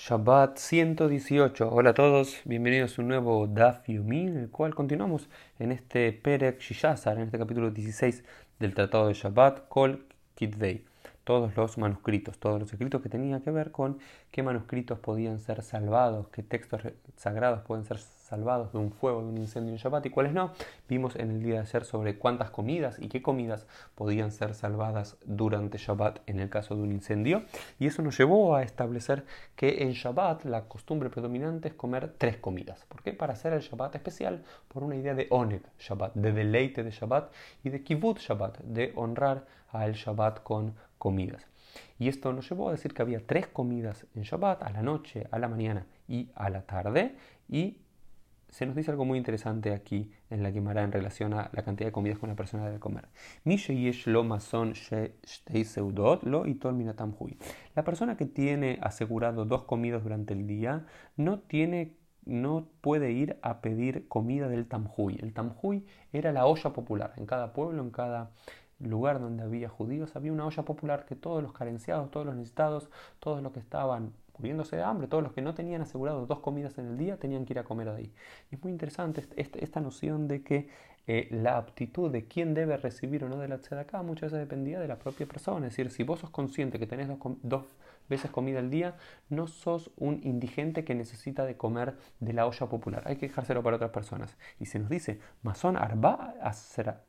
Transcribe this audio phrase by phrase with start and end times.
[0.00, 1.70] Shabbat 118.
[1.72, 5.28] Hola a todos, bienvenidos a un nuevo Daf Yomi, en el cual continuamos
[5.58, 8.22] en este Perek Shishazar, en este capítulo 16
[8.60, 10.06] del Tratado de Shabbat, Kol
[10.36, 10.84] Kitvei.
[11.24, 13.98] Todos los manuscritos, todos los escritos que tenían que ver con
[14.30, 16.82] qué manuscritos podían ser salvados, qué textos
[17.16, 20.52] sagrados pueden ser salvados de un fuego, de un incendio en Shabbat y cuáles no.
[20.88, 25.16] Vimos en el día de ayer sobre cuántas comidas y qué comidas podían ser salvadas
[25.24, 27.42] durante Shabbat en el caso de un incendio.
[27.78, 29.24] Y eso nos llevó a establecer
[29.56, 32.84] que en Shabbat la costumbre predominante es comer tres comidas.
[32.86, 33.14] ¿Por qué?
[33.14, 37.32] Para hacer el Shabbat especial por una idea de Oneg Shabbat, de deleite de Shabbat
[37.64, 41.46] y de Kivut Shabbat, de honrar al Shabbat con comidas.
[41.98, 45.26] Y esto nos llevó a decir que había tres comidas en Shabbat, a la noche,
[45.30, 47.16] a la mañana y a la tarde.
[47.48, 47.78] Y
[48.48, 51.88] se nos dice algo muy interesante aquí en la Gemara en relación a la cantidad
[51.88, 53.08] de comidas que una persona debe comer.
[57.74, 63.38] La persona que tiene asegurado dos comidas durante el día no tiene no puede ir
[63.40, 65.18] a pedir comida del tamjuy.
[65.22, 67.14] El tamjuy era la olla popular.
[67.16, 68.32] En cada pueblo, en cada
[68.80, 72.90] lugar donde había judíos, había una olla popular que todos los carenciados, todos los necesitados,
[73.20, 76.78] todos los que estaban muriéndose de hambre, todos los que no tenían asegurado dos comidas
[76.78, 78.12] en el día tenían que ir a comer ahí.
[78.50, 80.68] Y es muy interesante esta, noción de que
[81.06, 84.78] eh, la aptitud de quién debe recibir o no de la acá muchas veces dependía
[84.78, 85.66] de la propia persona.
[85.66, 87.08] Es decir, si vos sos consciente que tenés
[87.42, 87.64] dos
[88.08, 88.96] veces comida al día,
[89.28, 93.02] no sos un indigente que necesita de comer de la olla popular.
[93.06, 94.36] Hay que dejárselo para otras personas.
[94.58, 96.34] Y se nos dice, Mason arba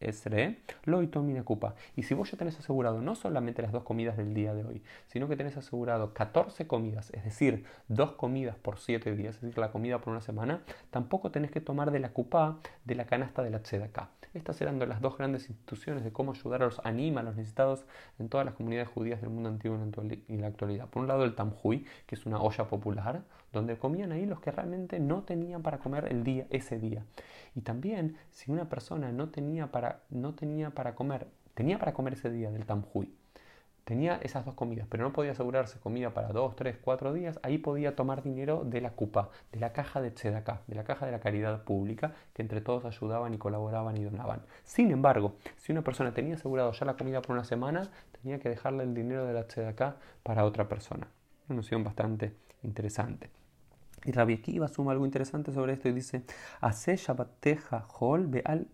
[0.00, 1.00] esre lo
[1.44, 1.74] cupa.
[1.96, 4.82] Y si vos ya tenés asegurado no solamente las dos comidas del día de hoy,
[5.06, 9.58] sino que tenés asegurado 14 comidas, es decir, dos comidas por 7 días, es decir,
[9.58, 13.42] la comida por una semana, tampoco tenés que tomar de la cupa de la canasta
[13.42, 14.10] de la tzedaká.
[14.34, 17.84] Estas eran las dos grandes instituciones de cómo ayudar a los anima, a los necesitados
[18.18, 19.78] en todas las comunidades judías del mundo antiguo
[20.28, 20.81] y en la actualidad.
[20.86, 24.50] Por un lado el tamhui, que es una olla popular, donde comían ahí los que
[24.50, 27.04] realmente no tenían para comer el día, ese día.
[27.54, 32.14] Y también si una persona no tenía para, no tenía para comer, tenía para comer
[32.14, 33.14] ese día del tamhui,
[33.84, 37.58] tenía esas dos comidas, pero no podía asegurarse comida para dos, tres, cuatro días, ahí
[37.58, 41.12] podía tomar dinero de la cupa, de la caja de Tzedakah, de la caja de
[41.12, 44.42] la caridad pública, que entre todos ayudaban y colaboraban y donaban.
[44.64, 48.48] Sin embargo, si una persona tenía asegurado ya la comida por una semana, tenía que
[48.48, 51.08] dejarle el dinero de la Tzedakah para otra persona.
[51.48, 53.41] Una noción bastante interesante.
[54.04, 56.24] Y Rabbi Akiva suma algo interesante sobre esto y dice,
[56.60, 58.68] Hace Shabbateja hol beal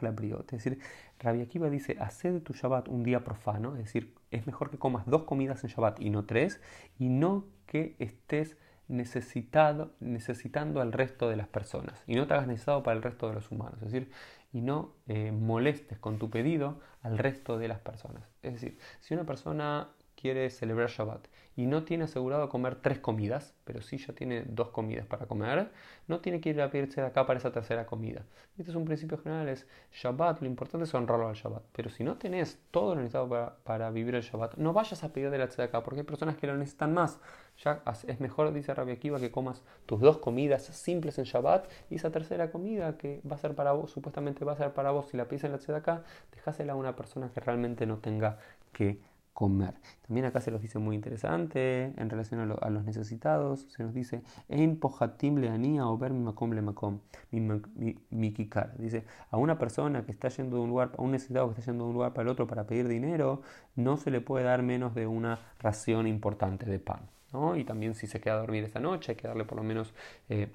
[0.00, 0.52] la briot.
[0.52, 0.80] Es decir,
[1.18, 4.78] Rabbi Akiva dice, hace de tu Shabbat un día profano, es decir, es mejor que
[4.78, 6.60] comas dos comidas en Shabbat y no tres,
[6.98, 8.56] y no que estés
[8.88, 13.28] necesitado, necesitando al resto de las personas, y no te hagas necesitado para el resto
[13.28, 14.10] de los humanos, es decir,
[14.52, 18.22] y no eh, molestes con tu pedido al resto de las personas.
[18.42, 23.54] Es decir, si una persona quiere celebrar Shabbat y no tiene asegurado comer tres comidas,
[23.64, 25.70] pero sí ya tiene dos comidas para comer,
[26.06, 28.26] no tiene que ir a pedirse de acá para esa tercera comida.
[28.58, 31.62] Este es un principio general, es Shabbat, lo importante es honrarlo al Shabbat.
[31.72, 35.30] Pero si no tenés todo lo necesario para, vivir el Shabbat, no vayas a pedir
[35.30, 37.20] de la acá porque hay personas que lo necesitan más.
[37.64, 41.94] Ya es mejor, dice Rabbi Akiva, que comas tus dos comidas simples en Shabbat y
[41.94, 45.08] esa tercera comida que va a ser para vos, supuestamente va a ser para vos,
[45.08, 48.38] si la pides en la acá, dejásela a una persona que realmente no tenga
[48.72, 49.00] que
[49.36, 49.74] comer.
[50.06, 53.66] También acá se los dice muy interesante en relación a, los necesitados.
[53.68, 58.78] Se nos dice, en o ver macom le macom, mi, kikar.
[58.78, 61.70] Dice, a una persona que está yendo de un lugar, a un necesitado que está
[61.70, 63.42] yendo de un lugar para el otro para pedir dinero,
[63.74, 67.10] no se le puede dar menos de una ración importante de pan.
[67.34, 67.56] ¿no?
[67.56, 69.92] Y también si se queda a dormir esa noche, hay que darle por lo menos...
[70.30, 70.50] Eh,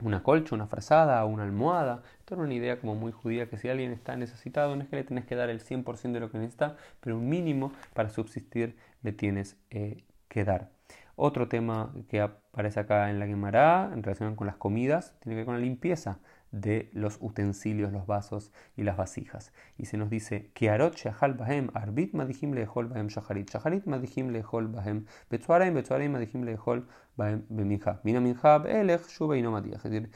[0.00, 2.02] una colcha, una frazada, una almohada.
[2.18, 4.96] Esto era una idea como muy judía que si alguien está necesitado no es que
[4.96, 8.76] le tenés que dar el 100% de lo que necesita, pero un mínimo para subsistir
[9.02, 10.70] le tienes eh, que dar.
[11.16, 15.36] Otro tema que aparece acá en la Gemara en relación con las comidas tiene que
[15.36, 16.18] ver con la limpieza
[16.60, 19.52] de los utensilios, los vasos y las vasijas.
[19.76, 24.30] Y se nos dice que arot shahal bahem arbit madihim lehol bahem shaharit, shaharit madihim
[24.30, 26.86] lehol bahem betzuarim, betzuarim madihim lehol
[27.16, 30.10] bahem beminjab, mina minjab elech shuba y no Es decir,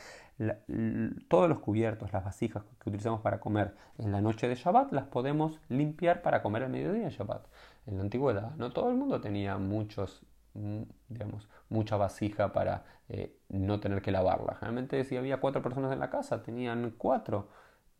[1.28, 5.06] todos los cubiertos, las vasijas que utilizamos para comer en la noche de Shabbat, las
[5.06, 7.46] podemos limpiar para comer al mediodía de Shabbat.
[7.86, 10.22] En la antigüedad, no todo el mundo tenía muchos
[10.54, 14.54] digamos, mucha vasija para eh, no tener que lavarla.
[14.54, 17.48] Generalmente si había cuatro personas en la casa, tenían cuatro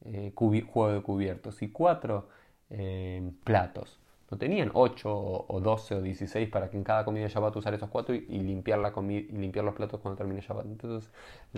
[0.04, 2.28] eh, juegos de cubiertos y cuatro
[2.70, 4.00] eh, platos.
[4.30, 7.74] No tenían ocho o doce o dieciséis para que en cada comida de Shabbat usar
[7.74, 10.66] esos cuatro y, limpiar, la y limpiar los platos cuando termine Shabbat.
[10.66, 11.10] Entonces,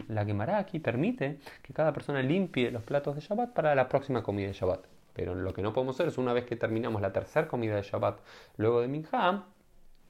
[0.09, 4.23] la Gemara aquí permite que cada persona limpie los platos de Shabbat para la próxima
[4.23, 4.87] comida de Shabbat.
[5.12, 7.83] Pero lo que no podemos hacer es una vez que terminamos la tercera comida de
[7.83, 8.21] Shabbat
[8.56, 9.45] luego de Minha,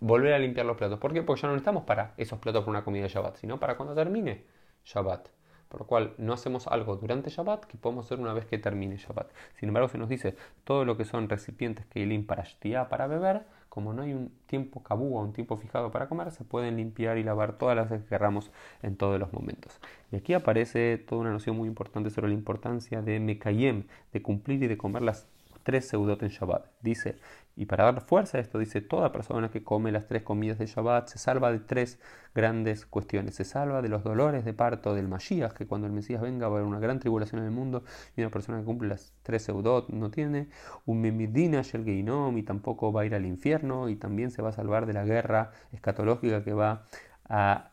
[0.02, 0.98] volver a limpiar los platos.
[0.98, 1.22] ¿Por qué?
[1.22, 3.94] Porque ya no necesitamos para esos platos para una comida de Shabbat, sino para cuando
[3.94, 4.44] termine
[4.84, 5.28] Shabbat.
[5.68, 8.96] Por lo cual no hacemos algo durante Shabbat que podemos hacer una vez que termine
[8.96, 9.30] Shabbat.
[9.54, 13.44] Sin embargo, se nos dice todo lo que son recipientes que para shtiá, para beber,
[13.68, 17.16] como no hay un tiempo cabú o un tiempo fijado para comer, se pueden limpiar
[17.16, 18.50] y lavar todas las veces que queramos
[18.82, 19.80] en todos los momentos.
[20.10, 24.62] Y aquí aparece toda una noción muy importante sobre la importancia de Mekayem, de cumplir
[24.64, 25.28] y de comer las
[25.62, 26.66] tres seudot en Shabbat.
[26.80, 27.16] Dice,
[27.54, 30.66] y para dar fuerza a esto, dice, toda persona que come las tres comidas de
[30.66, 32.00] Shabbat se salva de tres
[32.34, 33.34] grandes cuestiones.
[33.34, 36.56] Se salva de los dolores de parto del Mashiach, que cuando el Mesías venga va
[36.56, 37.84] a haber una gran tribulación en el mundo,
[38.16, 40.48] y una persona que cumple las tres seudot no tiene
[40.86, 44.50] un memidina shel geinom, y tampoco va a ir al infierno, y también se va
[44.50, 46.86] a salvar de la guerra escatológica que va
[47.28, 47.72] a,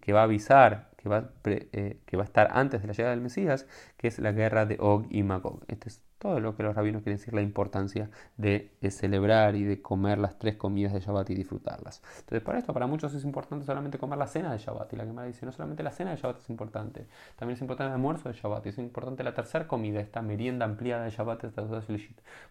[0.00, 3.14] que va a avisar que va, eh, que va a estar antes de la llegada
[3.14, 3.66] del Mesías,
[3.96, 5.64] que es la guerra de Og y Magog.
[5.66, 9.82] Este es todo lo que los rabinos quieren decir, la importancia de, celebrar y de
[9.82, 12.00] comer las tres comidas de Shabbat y disfrutarlas.
[12.20, 14.92] Entonces, para esto, para muchos es importante solamente comer la cena de Shabbat.
[14.92, 17.88] Y la Gemara dice, no solamente la cena de Shabbat es importante, también es importante
[17.88, 18.64] el almuerzo de Shabbat.
[18.66, 21.62] Y es importante la tercera comida, esta merienda ampliada de Shabbat, esta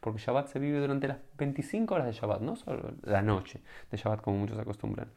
[0.01, 3.97] porque Shabbat se vive durante las 25 horas de Shabbat, no solo la noche de
[3.97, 5.07] Shabbat, como muchos acostumbran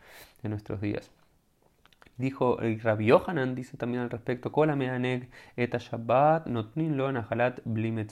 [0.45, 1.11] en nuestros días.
[2.17, 4.53] Dijo el Rabbi Yohanan, dice también al respecto,
[5.57, 7.25] eta Shabbat notnin lo Es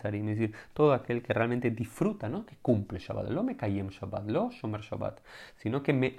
[0.03, 2.45] decir, todo aquel que realmente disfruta, ¿no?
[2.45, 3.31] que cumple Shabbat.
[3.31, 5.21] Lo me en Shabbat, lo shomer Shabbat.
[5.57, 6.15] Sino que me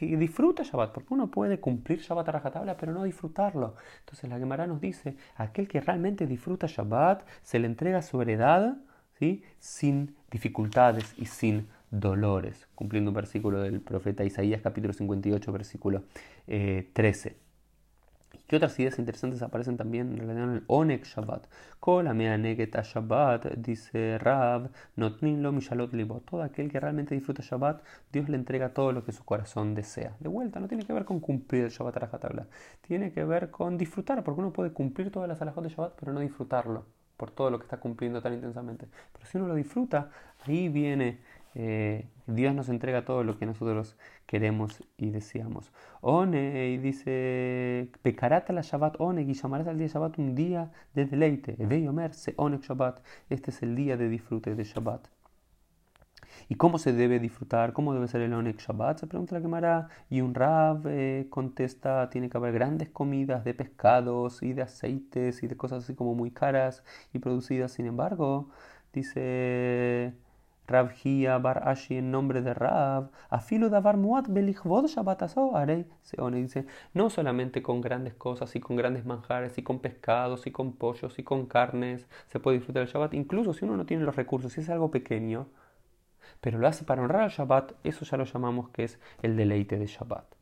[0.00, 0.92] y disfruta Shabbat.
[0.92, 3.76] Porque uno puede cumplir Shabbat a rajatabla, pero no disfrutarlo.
[4.00, 8.78] Entonces la Gemara nos dice, aquel que realmente disfruta Shabbat, se le entrega su heredad
[9.18, 9.44] ¿sí?
[9.58, 16.04] sin dificultades y sin dolores, cumpliendo un versículo del profeta Isaías capítulo 58 versículo
[16.46, 17.28] 13.
[17.28, 17.36] Eh,
[18.48, 21.46] ¿Qué otras ideas interesantes aparecen también en el Onek Shabbat?
[21.84, 26.20] Shabbat, dice Rab, Notnin lo mishalot libo.
[26.20, 30.16] Todo aquel que realmente disfruta Shabbat, Dios le entrega todo lo que su corazón desea.
[30.20, 32.46] De vuelta, no tiene que ver con cumplir el Shabbat rajatabla.
[32.80, 36.14] Tiene que ver con disfrutar, porque uno puede cumplir todas las alajot de Shabbat, pero
[36.14, 36.86] no disfrutarlo
[37.18, 38.86] por todo lo que está cumpliendo tan intensamente.
[39.12, 40.08] Pero si uno lo disfruta,
[40.46, 41.18] ahí viene
[41.54, 43.96] eh, Dios nos entrega todo lo que nosotros
[44.26, 45.72] queremos y deseamos.
[46.00, 51.06] One, y dice, pecarata la Shabbat one, y llamarás al día Shabbat un día de
[51.06, 51.56] deleite.
[52.12, 53.00] Se Shabbat.
[53.30, 55.08] Este es el día de disfrute de Shabbat.
[56.48, 57.72] ¿Y cómo se debe disfrutar?
[57.72, 58.98] ¿Cómo debe ser el Onek Shabbat?
[58.98, 59.88] Se pregunta la Gemara.
[60.08, 65.42] Y un Rab eh, contesta, tiene que haber grandes comidas de pescados y de aceites
[65.42, 67.72] y de cosas así como muy caras y producidas.
[67.72, 68.50] Sin embargo,
[68.92, 70.14] dice...
[70.68, 70.92] Rab
[71.42, 77.08] Bar Ashi en nombre de Rab, afilo davar muat belichvod shabbatazo arei seone dice, no
[77.10, 81.24] solamente con grandes cosas y con grandes manjares y con pescados y con pollos y
[81.24, 84.60] con carnes se puede disfrutar el Shabbat, incluso si uno no tiene los recursos, si
[84.60, 85.48] es algo pequeño,
[86.40, 89.78] pero lo hace para honrar al Shabbat, eso ya lo llamamos que es el deleite
[89.78, 90.37] de Shabbat.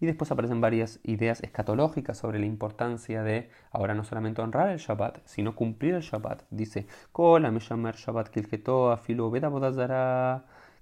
[0.00, 4.78] Y después aparecen varias ideas escatológicas sobre la importancia de ahora no solamente honrar el
[4.78, 6.42] Shabbat, sino cumplir el Shabbat.
[6.50, 8.30] Dice, Kola meshamer Shabbat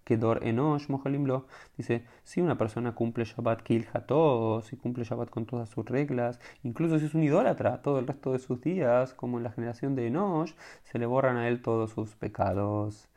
[0.05, 0.87] kedor enosh.
[1.77, 6.99] Dice, si una persona cumple Shabbat kilhato, si cumple Shabbat con todas sus reglas, incluso
[6.99, 10.09] si es un idólatra todo el resto de sus días, como en la generación de
[10.09, 10.53] Enosh,
[10.85, 13.09] se le borran a él todos sus pecados.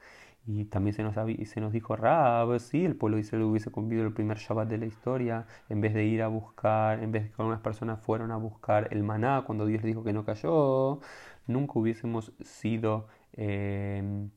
[0.48, 4.04] Y también se nos, se nos dijo Rab, sí, el pueblo de Israel hubiese cumplido
[4.06, 7.30] el primer Shabbat de la historia, en vez de ir a buscar, en vez de
[7.32, 11.02] que algunas personas fueron a buscar el maná cuando Dios dijo que no cayó,
[11.48, 14.30] nunca hubiésemos sido eh,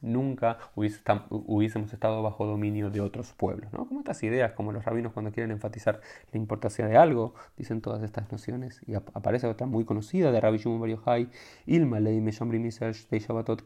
[0.00, 3.72] nunca hubiésemos estado bajo dominio de otros pueblos.
[3.72, 3.86] ¿no?
[3.86, 6.00] Como estas ideas, como los rabinos cuando quieren enfatizar
[6.32, 8.80] la importancia de algo, dicen todas estas nociones.
[8.86, 11.28] Y aparece otra muy conocida de Rabbi Shimon Bar Yochai,
[11.66, 13.62] Ilmalei Shabbatot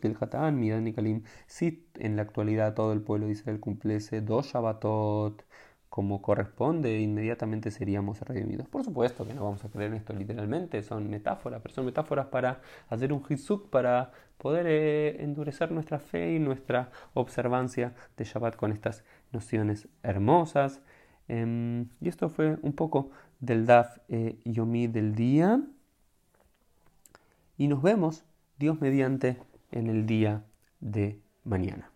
[0.53, 5.45] Midan Si en la actualidad todo el pueblo de Israel cumpliese dos Shabbatot,
[5.91, 8.69] como corresponde, inmediatamente seríamos redimidos.
[8.69, 12.27] Por supuesto que no vamos a creer en esto literalmente, son metáforas, pero son metáforas
[12.27, 18.55] para hacer un hizuk, para poder eh, endurecer nuestra fe y nuestra observancia de Shabbat
[18.55, 20.81] con estas nociones hermosas.
[21.27, 25.61] Em, y esto fue un poco del Daf eh, Yomi del día.
[27.59, 28.25] Y nos vemos,
[28.59, 29.39] Dios mediante,
[29.73, 30.45] en el día
[30.81, 31.90] de mañana.